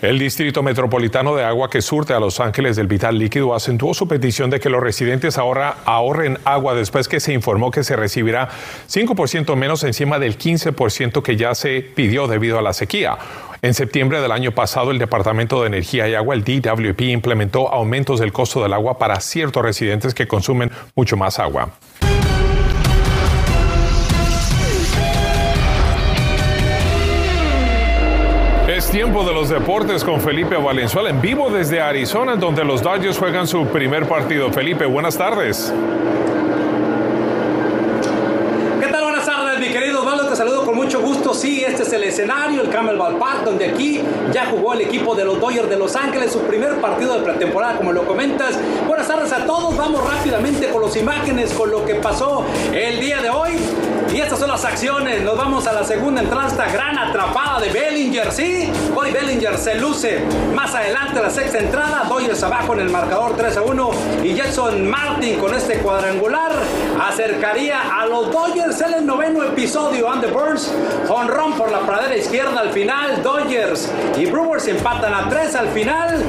El 0.01 0.21
Distrito 0.21 0.63
Metropolitano 0.63 1.35
de 1.35 1.43
Agua 1.43 1.69
que 1.69 1.83
surte 1.83 2.13
a 2.13 2.21
Los 2.21 2.39
Ángeles 2.39 2.77
del 2.77 2.87
Vital 2.87 3.19
Líquido 3.19 3.53
acentuó 3.53 3.95
su 3.95 4.07
petición 4.07 4.49
de 4.49 4.61
que 4.61 4.71
los 4.71 4.81
residentes 4.81 5.39
ahora 5.39 5.79
ahorren 5.85 6.39
agua 6.45 6.77
después 6.77 7.09
que 7.09 7.19
se 7.19 7.33
informó 7.33 7.73
que 7.73 7.83
se 7.83 7.97
recibirá 7.97 8.49
5% 8.89 9.57
menos 9.57 9.83
encima 9.83 10.21
del 10.21 10.39
15% 10.39 11.21
que 11.21 11.37
ya 11.37 11.53
se 11.57 11.81
pidió 11.81 12.29
debido 12.29 12.61
a 12.61 12.63
la 12.63 12.75
sequía. 12.75 13.19
En 13.61 13.75
septiembre 13.75 14.21
del 14.21 14.31
año 14.31 14.53
pasado, 14.53 14.93
el 14.93 15.01
Departamento 15.01 15.63
de 15.63 15.67
Energía 15.67 16.09
y 16.09 16.15
Agua, 16.15 16.37
el 16.37 16.45
DWP, 16.45 17.01
implementó 17.01 17.69
aumentos 17.69 18.21
del 18.21 18.33
costo 18.33 18.63
del 18.63 18.75
agua 18.75 18.99
para 18.99 19.19
ciertos 19.19 19.65
residentes 19.65 20.15
que 20.15 20.29
consumen 20.29 20.71
mucho 20.95 21.17
más 21.17 21.41
agua. 21.41 21.73
Tiempo 28.91 29.23
de 29.23 29.35
los 29.35 29.51
deportes 29.51 30.03
con 30.03 30.21
Felipe 30.21 30.57
Valenzuela 30.57 31.11
en 31.11 31.21
vivo 31.21 31.51
desde 31.51 31.81
Arizona, 31.81 32.37
donde 32.37 32.65
los 32.65 32.83
Dodgers 32.83 33.19
juegan 33.19 33.47
su 33.47 33.67
primer 33.67 34.09
partido. 34.09 34.51
Felipe, 34.51 34.87
buenas 34.87 35.17
tardes. 35.17 35.73
saludo 40.39 40.65
con 40.65 40.77
mucho 40.77 41.01
gusto. 41.01 41.35
Sí, 41.35 41.65
este 41.65 41.83
es 41.83 41.93
el 41.93 42.05
escenario, 42.05 42.63
el 42.63 42.69
Camelback 42.69 43.19
Park, 43.19 43.45
donde 43.45 43.67
aquí 43.67 44.01
ya 44.33 44.47
jugó 44.47 44.73
el 44.73 44.83
equipo 44.83 45.17
de 45.17 45.25
los 45.25 45.41
Dodgers 45.41 45.69
de 45.69 45.77
Los 45.77 45.97
Ángeles, 45.97 46.33
su 46.33 46.43
primer 46.43 46.81
partido 46.81 47.15
de 47.15 47.25
pretemporada, 47.25 47.77
como 47.77 47.93
lo 47.93 48.07
comentas. 48.07 48.57
Buenas 48.87 49.09
tardes 49.09 49.33
a 49.33 49.45
todos. 49.47 49.77
Vamos 49.77 50.09
rápidamente 50.09 50.69
con 50.69 50.83
las 50.83 50.95
imágenes, 50.97 51.53
con 51.55 51.73
lo 51.73 51.85
que 51.85 51.97
pasó 51.97 52.47
el 52.73 53.01
día 53.01 53.21
de 53.21 53.31
hoy. 53.31 53.51
Y 54.13 54.21
estas 54.21 54.39
son 54.39 54.49
las 54.49 54.65
acciones. 54.65 55.23
Nos 55.23 55.37
vamos 55.37 55.67
a 55.67 55.73
la 55.73 55.85
segunda 55.85 56.23
entrada. 56.23 56.49
Esta 56.49 56.69
gran 56.71 56.99
atrapada 56.99 57.61
de 57.61 57.71
Bellinger. 57.71 58.33
Sí, 58.33 58.71
hoy 58.95 59.13
Bellinger 59.13 59.59
se 59.59 59.75
luce. 59.75 60.25
Más 60.55 60.75
adelante 60.75 61.21
la 61.21 61.31
sexta 61.31 61.59
entrada. 61.59 62.05
Dodgers 62.09 62.43
abajo 62.43 62.73
en 62.73 62.81
el 62.81 62.91
marcador 62.91 63.37
3 63.37 63.57
a 63.59 63.63
1. 63.63 63.91
Y 64.25 64.35
Jackson 64.35 64.89
Martin 64.89 65.39
con 65.39 65.55
este 65.55 65.79
cuadrangular 65.79 66.53
acercaría 67.07 67.81
a 68.01 68.07
los 68.07 68.33
Dodgers 68.33 68.81
en 68.81 68.95
el 68.95 69.07
noveno 69.07 69.45
episodio. 69.45 70.11
And 70.11 70.23
the 70.23 70.31
Burns, 70.31 70.73
honrón 71.09 71.53
por 71.55 71.71
la 71.71 71.81
pradera 71.81 72.17
izquierda 72.17 72.61
al 72.61 72.71
final. 72.71 73.23
Dodgers 73.23 73.91
y 74.17 74.27
Brewers 74.27 74.67
empatan 74.69 75.13
a 75.13 75.29
3 75.29 75.55
al 75.55 75.69
final. 75.69 76.23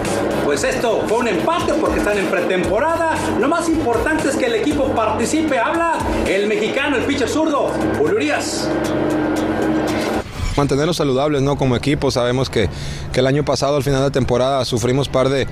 Pues 0.43 0.63
esto 0.63 1.05
fue 1.07 1.19
un 1.19 1.27
empate 1.27 1.74
porque 1.74 2.00
están 2.00 2.17
en 2.17 2.27
pretemporada. 2.27 3.13
Lo 3.39 3.48
más 3.48 3.69
importante 3.69 4.27
es 4.29 4.36
que 4.36 4.48
el 4.48 4.55
equipo 4.55 4.88
participe. 4.88 5.59
Habla 5.59 5.93
el 6.27 6.48
mexicano, 6.48 6.98
el 6.98 7.03
pitcher 7.03 7.29
zurdo, 7.29 7.68
Julio 7.97 8.35
mantenerlos 10.59 10.97
saludables, 10.97 11.41
¿no? 11.41 11.57
Como 11.57 11.75
equipo, 11.75 12.11
sabemos 12.11 12.49
que, 12.49 12.69
que, 13.11 13.21
el 13.21 13.27
año 13.27 13.43
pasado, 13.43 13.77
al 13.77 13.83
final 13.83 14.03
de 14.03 14.11
temporada, 14.11 14.63
sufrimos 14.65 15.07
par 15.09 15.29
de, 15.29 15.47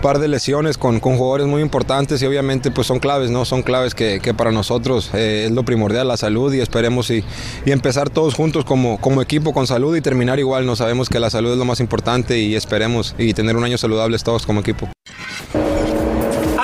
par 0.00 0.18
de 0.18 0.28
lesiones 0.28 0.78
con, 0.78 1.00
con 1.00 1.16
jugadores 1.16 1.46
muy 1.46 1.60
importantes 1.62 2.22
y 2.22 2.26
obviamente 2.26 2.70
pues 2.70 2.86
son 2.86 3.00
claves, 3.00 3.30
¿no? 3.30 3.44
Son 3.44 3.62
claves 3.62 3.94
que, 3.94 4.20
que 4.20 4.32
para 4.32 4.52
nosotros 4.52 5.10
eh, 5.14 5.44
es 5.46 5.52
lo 5.52 5.64
primordial, 5.64 6.08
la 6.08 6.16
salud 6.16 6.52
y 6.54 6.60
esperemos 6.60 7.10
y, 7.10 7.24
y, 7.66 7.72
empezar 7.72 8.08
todos 8.08 8.34
juntos 8.34 8.64
como, 8.64 8.98
como 9.00 9.20
equipo 9.20 9.52
con 9.52 9.66
salud 9.66 9.96
y 9.96 10.00
terminar 10.00 10.38
igual, 10.38 10.64
¿no? 10.64 10.76
Sabemos 10.76 11.08
que 11.08 11.20
la 11.20 11.30
salud 11.30 11.52
es 11.52 11.58
lo 11.58 11.64
más 11.64 11.80
importante 11.80 12.38
y 12.38 12.54
esperemos 12.54 13.14
y 13.18 13.34
tener 13.34 13.56
un 13.56 13.64
año 13.64 13.78
saludables 13.78 14.22
todos 14.22 14.46
como 14.46 14.60
equipo. 14.60 14.88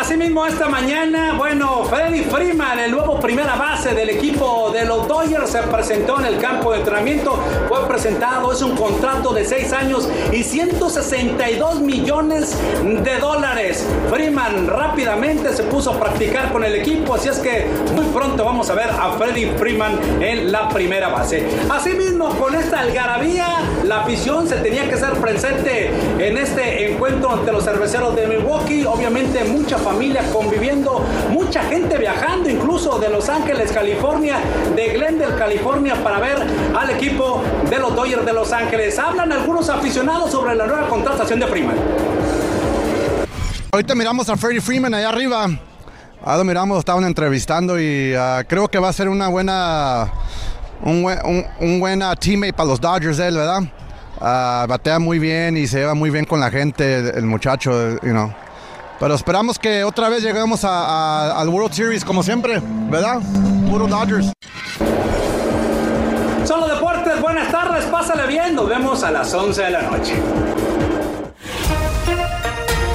Asimismo, 0.09 0.47
esta 0.47 0.71
mañana, 0.71 1.35
bueno, 1.37 1.85
Freddy 1.85 2.23
Freeman, 2.23 2.79
el 2.79 2.93
nuevo 2.93 3.21
primera 3.21 3.57
base 3.57 3.93
del 3.93 4.09
equipo 4.09 4.71
de 4.73 4.87
los 4.87 5.07
Dodgers, 5.07 5.51
se 5.51 5.59
presentó 5.65 6.19
en 6.19 6.25
el 6.25 6.39
campo 6.39 6.73
de 6.73 6.79
entrenamiento. 6.79 7.39
Fue 7.69 7.87
presentado, 7.87 8.51
es 8.51 8.63
un 8.63 8.75
contrato 8.75 9.35
de 9.35 9.45
6 9.45 9.71
años 9.75 10.09
y 10.33 10.43
162 10.43 11.81
millones 11.81 12.57
de 13.05 13.19
dólares. 13.19 13.87
Freeman 14.09 14.67
rápidamente 14.67 15.53
se 15.53 15.65
puso 15.65 15.91
a 15.93 16.01
practicar 16.01 16.53
con 16.53 16.65
el 16.65 16.77
equipo, 16.77 17.15
así 17.15 17.29
es 17.29 17.39
que 17.41 17.67
muy 17.95 18.07
pronto 18.07 18.47
vamos 18.47 18.71
a 18.71 18.75
ver 18.75 18.89
a 18.89 19.13
Freddy 19.19 19.51
Freeman 19.59 20.23
en 20.23 20.51
la 20.51 20.71
primera 20.71 21.11
base. 21.11 21.47
Asimismo, 21.69 22.31
con 22.39 22.55
esta 22.55 22.81
algarabía, 22.81 23.59
la 23.85 24.01
afición 24.01 24.49
se 24.49 24.57
tenía 24.57 24.89
que 24.89 24.97
ser 24.97 25.13
presente 25.21 25.93
en 26.19 26.39
este 26.39 26.91
encuentro 26.91 27.31
ante 27.31 27.53
los 27.53 27.63
cerveceros 27.63 28.17
de 28.17 28.27
Milwaukee. 28.27 28.87
Obviamente, 28.87 29.45
mucha 29.45 29.77
familia 29.77 29.98
conviviendo, 30.33 31.05
mucha 31.31 31.63
gente 31.65 31.99
viajando 31.99 32.49
incluso 32.49 32.99
de 32.99 33.09
Los 33.09 33.29
Ángeles, 33.29 33.73
California, 33.73 34.39
de 34.75 34.89
Glendale, 34.91 35.35
California, 35.37 35.95
para 36.03 36.21
ver 36.21 36.37
al 36.77 36.91
equipo 36.91 37.43
de 37.69 37.79
los 37.79 37.95
Dodgers 37.95 38.25
de 38.25 38.33
Los 38.33 38.53
Ángeles. 38.53 38.99
Hablan 38.99 39.33
algunos 39.33 39.69
aficionados 39.69 40.31
sobre 40.31 40.55
la 40.55 40.67
nueva 40.67 40.89
contratación 40.89 41.41
de 41.41 41.47
Freeman. 41.47 41.77
Ahorita 43.73 43.95
miramos 43.95 44.29
a 44.29 44.37
Freddie 44.37 44.61
Freeman 44.61 44.95
allá 44.95 45.09
arriba. 45.09 45.47
Ahora 46.23 46.39
lo 46.39 46.45
miramos, 46.45 46.79
estaban 46.79 47.05
entrevistando 47.05 47.79
y 47.79 48.15
uh, 48.15 48.45
creo 48.47 48.69
que 48.69 48.79
va 48.79 48.89
a 48.89 48.93
ser 48.93 49.09
una 49.09 49.29
buena, 49.29 50.11
un, 50.83 51.05
un, 51.05 51.47
un 51.61 51.81
buena 51.81 52.15
teammate 52.17 52.53
para 52.53 52.69
los 52.69 52.81
Dodgers, 52.81 53.19
él, 53.19 53.37
¿verdad? 53.37 53.63
Uh, 54.21 54.67
batea 54.69 54.99
muy 54.99 55.19
bien 55.19 55.57
y 55.57 55.67
se 55.67 55.79
lleva 55.79 55.95
muy 55.95 56.11
bien 56.11 56.25
con 56.25 56.41
la 56.41 56.51
gente, 56.51 56.97
el, 56.97 57.19
el 57.19 57.27
muchacho, 57.27 58.01
you 58.03 58.11
know. 58.11 58.33
Pero 59.01 59.15
esperamos 59.15 59.59
que 59.59 59.85
otra 59.85 60.09
vez 60.09 60.23
lleguemos 60.23 60.65
a, 60.65 60.71
a, 61.31 61.41
al 61.41 61.49
World 61.49 61.73
Series 61.73 62.05
como 62.05 62.23
siempre, 62.23 62.61
¿verdad? 62.91 63.21
Puro 63.71 63.87
Dodgers. 63.87 64.33
Son 66.45 66.61
los 66.61 66.71
deportes, 66.71 67.21
buenas 67.21 67.51
tardes, 67.53 67.85
pásale 67.85 68.27
bien, 68.27 68.55
nos 68.55 68.69
vemos 68.69 69.03
a 69.05 69.11
las 69.11 69.33
11 69.33 69.63
de 69.63 69.71
la 69.71 69.83
noche. 69.83 70.15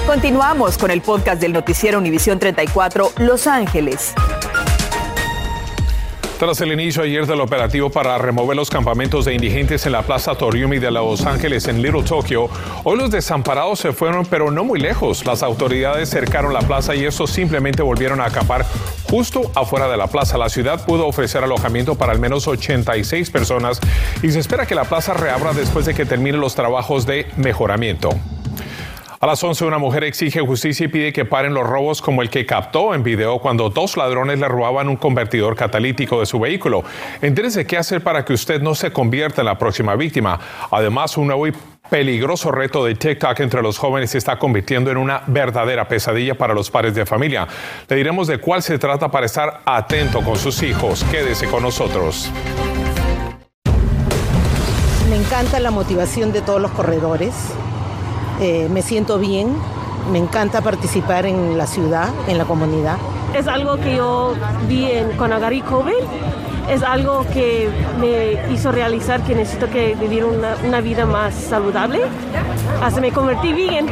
Continuamos 0.07 0.77
con 0.77 0.91
el 0.91 1.01
podcast 1.01 1.39
del 1.39 1.53
noticiero 1.53 1.97
Univisión 1.97 2.37
34 2.37 3.13
Los 3.19 3.47
Ángeles. 3.47 4.13
Tras 6.43 6.59
el 6.59 6.73
inicio 6.73 7.03
ayer 7.03 7.25
del 7.25 7.39
operativo 7.39 7.89
para 7.89 8.17
remover 8.17 8.57
los 8.57 8.69
campamentos 8.69 9.23
de 9.23 9.33
indigentes 9.33 9.85
en 9.85 9.93
la 9.93 10.01
Plaza 10.01 10.35
Toriumi 10.35 10.77
de 10.77 10.91
Los 10.91 11.25
Ángeles 11.25 11.69
en 11.69 11.81
Little 11.81 12.03
Tokyo, 12.03 12.49
hoy 12.83 12.97
los 12.97 13.11
desamparados 13.11 13.79
se 13.79 13.93
fueron, 13.93 14.25
pero 14.25 14.51
no 14.51 14.65
muy 14.65 14.77
lejos. 14.77 15.25
Las 15.25 15.41
autoridades 15.41 16.09
cercaron 16.09 16.51
la 16.51 16.59
plaza 16.59 16.95
y 16.95 17.05
estos 17.05 17.29
simplemente 17.29 17.81
volvieron 17.81 18.19
a 18.19 18.25
acampar 18.25 18.65
justo 19.09 19.53
afuera 19.55 19.87
de 19.87 19.95
la 19.95 20.07
plaza. 20.07 20.37
La 20.37 20.49
ciudad 20.49 20.85
pudo 20.85 21.07
ofrecer 21.07 21.45
alojamiento 21.45 21.95
para 21.95 22.11
al 22.11 22.19
menos 22.19 22.45
86 22.45 23.29
personas 23.29 23.79
y 24.21 24.29
se 24.29 24.39
espera 24.39 24.65
que 24.65 24.75
la 24.75 24.83
plaza 24.83 25.13
reabra 25.13 25.53
después 25.53 25.85
de 25.85 25.93
que 25.93 26.05
terminen 26.05 26.41
los 26.41 26.55
trabajos 26.55 27.05
de 27.05 27.25
mejoramiento. 27.37 28.09
A 29.23 29.25
las 29.25 29.41
11 29.41 29.63
una 29.63 29.77
mujer 29.77 30.03
exige 30.03 30.41
justicia 30.41 30.83
y 30.85 30.89
pide 30.89 31.13
que 31.13 31.23
paren 31.23 31.53
los 31.53 31.65
robos 31.65 32.01
como 32.01 32.21
el 32.21 32.29
que 32.29 32.45
captó 32.45 32.93
en 32.93 33.03
video 33.03 33.39
cuando 33.39 33.69
dos 33.69 33.95
ladrones 33.95 34.37
le 34.37 34.49
robaban 34.49 34.89
un 34.89 34.97
convertidor 34.97 35.55
catalítico 35.55 36.19
de 36.19 36.25
su 36.25 36.41
vehículo. 36.41 36.83
Entérese 37.21 37.65
qué 37.65 37.77
hacer 37.77 38.03
para 38.03 38.25
que 38.25 38.33
usted 38.33 38.61
no 38.61 38.75
se 38.75 38.91
convierta 38.91 39.39
en 39.39 39.45
la 39.45 39.57
próxima 39.57 39.95
víctima. 39.95 40.37
Además, 40.69 41.15
un 41.15 41.27
nuevo 41.27 41.47
y 41.47 41.53
peligroso 41.89 42.51
reto 42.51 42.83
de 42.83 42.95
TikTok 42.95 43.39
entre 43.39 43.61
los 43.61 43.77
jóvenes 43.77 44.11
se 44.11 44.17
está 44.17 44.37
convirtiendo 44.37 44.91
en 44.91 44.97
una 44.97 45.23
verdadera 45.27 45.87
pesadilla 45.87 46.35
para 46.35 46.53
los 46.53 46.69
padres 46.69 46.93
de 46.93 47.05
familia. 47.05 47.47
Le 47.87 47.95
diremos 47.95 48.27
de 48.27 48.39
cuál 48.39 48.61
se 48.61 48.77
trata 48.77 49.09
para 49.09 49.25
estar 49.25 49.61
atento 49.63 50.21
con 50.21 50.35
sus 50.35 50.61
hijos. 50.63 51.05
Quédese 51.05 51.47
con 51.47 51.63
nosotros. 51.63 52.29
Me 55.09 55.15
encanta 55.15 55.61
la 55.61 55.71
motivación 55.71 56.33
de 56.33 56.41
todos 56.41 56.59
los 56.59 56.71
corredores 56.71 57.53
eh, 58.39 58.67
me 58.69 58.81
siento 58.81 59.19
bien, 59.19 59.55
me 60.11 60.19
encanta 60.19 60.61
participar 60.61 61.25
en 61.25 61.57
la 61.57 61.67
ciudad, 61.67 62.09
en 62.27 62.37
la 62.37 62.45
comunidad. 62.45 62.97
Es 63.33 63.47
algo 63.47 63.77
que 63.77 63.95
yo 63.95 64.33
vi 64.67 64.91
en, 64.91 65.17
con 65.17 65.33
Agari 65.33 65.61
COVID, 65.61 65.93
es 66.69 66.83
algo 66.83 67.25
que 67.33 67.69
me 67.99 68.53
hizo 68.53 68.71
realizar 68.71 69.21
que 69.23 69.35
necesito 69.35 69.69
que 69.69 69.95
vivir 69.95 70.25
una, 70.25 70.81
vida 70.81 71.05
más 71.05 71.33
saludable. 71.33 72.01
Hasta 72.81 73.01
me 73.01 73.11
convertí 73.11 73.53
bien. 73.53 73.87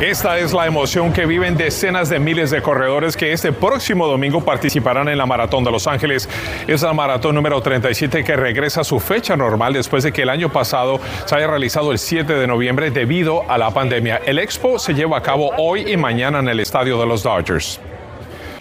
Esta 0.00 0.38
es 0.38 0.52
la 0.52 0.66
emoción 0.66 1.10
que 1.10 1.24
viven 1.24 1.56
decenas 1.56 2.10
de 2.10 2.18
miles 2.18 2.50
de 2.50 2.60
corredores 2.60 3.16
que 3.16 3.32
este 3.32 3.50
próximo 3.50 4.06
domingo 4.06 4.44
participarán 4.44 5.08
en 5.08 5.16
la 5.16 5.24
Maratón 5.24 5.64
de 5.64 5.70
Los 5.70 5.86
Ángeles. 5.86 6.28
Es 6.66 6.82
la 6.82 6.92
maratón 6.92 7.34
número 7.34 7.62
37 7.62 8.22
que 8.22 8.36
regresa 8.36 8.82
a 8.82 8.84
su 8.84 9.00
fecha 9.00 9.38
normal 9.38 9.72
después 9.72 10.04
de 10.04 10.12
que 10.12 10.22
el 10.22 10.28
año 10.28 10.52
pasado 10.52 11.00
se 11.24 11.34
haya 11.34 11.46
realizado 11.46 11.92
el 11.92 11.98
7 11.98 12.34
de 12.34 12.46
noviembre 12.46 12.90
debido 12.90 13.50
a 13.50 13.56
la 13.56 13.70
pandemia. 13.70 14.20
El 14.26 14.38
expo 14.38 14.78
se 14.78 14.92
lleva 14.92 15.16
a 15.16 15.22
cabo 15.22 15.52
hoy 15.56 15.90
y 15.90 15.96
mañana 15.96 16.40
en 16.40 16.48
el 16.48 16.60
estadio 16.60 16.98
de 16.98 17.06
los 17.06 17.22
Dodgers. 17.22 17.80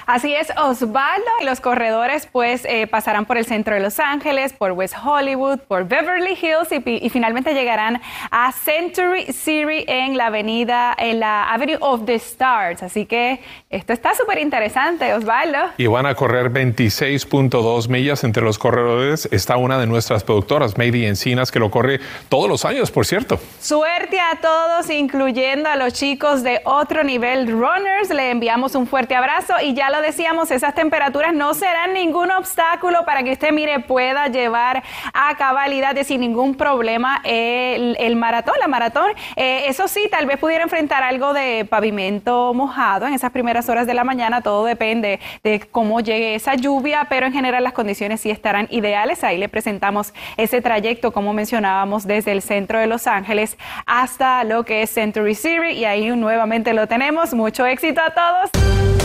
Así 0.06 0.36
es, 0.36 0.52
Osvaldo. 0.56 1.26
Los 1.44 1.62
corredores 1.62 2.28
pues 2.32 2.64
eh, 2.66 2.86
pasarán 2.86 3.26
por 3.26 3.38
el 3.38 3.46
centro 3.46 3.74
de 3.74 3.82
Los 3.82 4.00
Ángeles, 4.00 4.54
por 4.54 4.74
West 4.74 4.94
Hollywood, 5.04 5.60
por 5.60 5.88
Beverly 5.88 6.38
Hills 6.40 6.72
y, 6.72 7.06
y, 7.06 7.10
finalmente 7.10 7.56
llegarán 7.56 8.00
a 8.30 8.52
Century 8.52 9.34
City 9.34 9.84
en 9.88 10.16
la 10.16 10.28
avenida, 10.28 10.96
en 10.96 11.20
la 11.20 11.52
Avenue 11.52 11.78
of 11.80 12.06
the 12.06 12.14
Stars. 12.16 12.84
Así 12.84 13.08
que 13.08 13.40
esto 13.72 13.94
está 13.94 14.14
súper 14.14 14.38
interesante, 14.38 15.12
Osvaldo. 15.12 15.58
Y 15.78 15.88
van 15.88 16.06
a 16.06 16.14
correr 16.14 16.52
26.2 16.52 17.90
millas 17.90 18.24
entre 18.24 18.44
los 18.44 18.60
corredores. 18.60 19.28
Está 19.32 19.58
una 19.58 19.80
de 19.80 19.88
nuestras 19.88 20.24
productoras, 20.24 20.78
Mady 20.78 21.08
Encinas, 21.08 21.52
que 21.52 21.58
lo 21.58 21.72
corre 21.72 22.00
todos 22.30 22.48
los 22.48 22.64
años, 22.64 22.92
por 22.92 23.08
cierto. 23.08 23.40
Suerte 23.60 24.20
a 24.20 24.40
todos, 24.40 24.88
incluyendo 24.92 25.68
a 25.68 25.76
los 25.76 25.94
chicos 25.94 26.44
de 26.44 26.62
otro 26.64 27.04
nivel 27.04 27.52
runners. 27.52 28.10
Le 28.10 28.30
enviamos 28.30 28.76
un 28.76 28.86
fuerte 28.86 29.16
abrazo 29.16 29.56
y 29.64 29.74
ya 29.74 29.90
decíamos, 30.02 30.52
esas 30.52 30.74
temperaturas 30.74 31.34
no 31.34 31.54
serán 31.54 31.94
ningún 31.94 32.32
obstáculo 32.32 33.06
para 33.06 33.24
que 33.24 33.32
usted, 33.32 33.52
mire, 33.52 33.80
pueda 33.80 34.28
llevar 34.28 34.84
a 35.14 35.36
cabalidad 35.38 35.96
de 35.96 36.04
sin 36.04 36.22
ningún 36.22 36.56
problema 36.56 37.22
el, 37.24 37.96
el 38.00 38.16
maratón, 38.16 38.56
la 38.60 38.68
maratón. 38.68 39.12
Eh, 39.36 39.64
eso 39.68 39.88
sí, 39.88 40.08
tal 40.10 40.26
vez 40.26 40.38
pudiera 40.38 40.64
enfrentar 40.64 41.04
algo 41.04 41.34
de 41.34 41.66
pavimento 41.66 42.54
mojado 42.54 43.08
en 43.08 43.14
esas 43.14 43.32
primeras 43.32 43.70
horas 43.70 43.88
de 43.88 43.94
la 43.94 44.04
mañana, 44.04 44.42
todo 44.42 44.66
depende 44.66 45.20
de 45.44 45.60
cómo 45.72 46.00
llegue 46.00 46.36
esa 46.36 46.56
lluvia, 46.56 47.08
pero 47.10 47.26
en 47.26 47.34
general 47.34 47.64
las 47.64 47.74
condiciones 47.74 48.22
sí 48.22 48.30
estarán 48.30 48.68
ideales. 48.70 49.24
Ahí 49.24 49.38
le 49.38 49.50
presentamos 49.50 50.14
ese 50.38 50.62
trayecto, 50.62 51.12
como 51.12 51.34
mencionábamos, 51.34 52.06
desde 52.06 52.32
el 52.32 52.42
centro 52.42 52.80
de 52.80 52.88
Los 52.88 53.08
Ángeles 53.08 53.58
hasta 53.86 54.44
lo 54.44 54.64
que 54.64 54.82
es 54.82 54.90
Century 54.90 55.36
City 55.36 55.72
y 55.72 55.86
ahí 55.86 56.10
nuevamente 56.10 56.74
lo 56.74 56.88
tenemos. 56.88 57.34
Mucho 57.34 57.66
éxito 57.66 58.02
a 58.02 58.14
todos. 58.14 59.05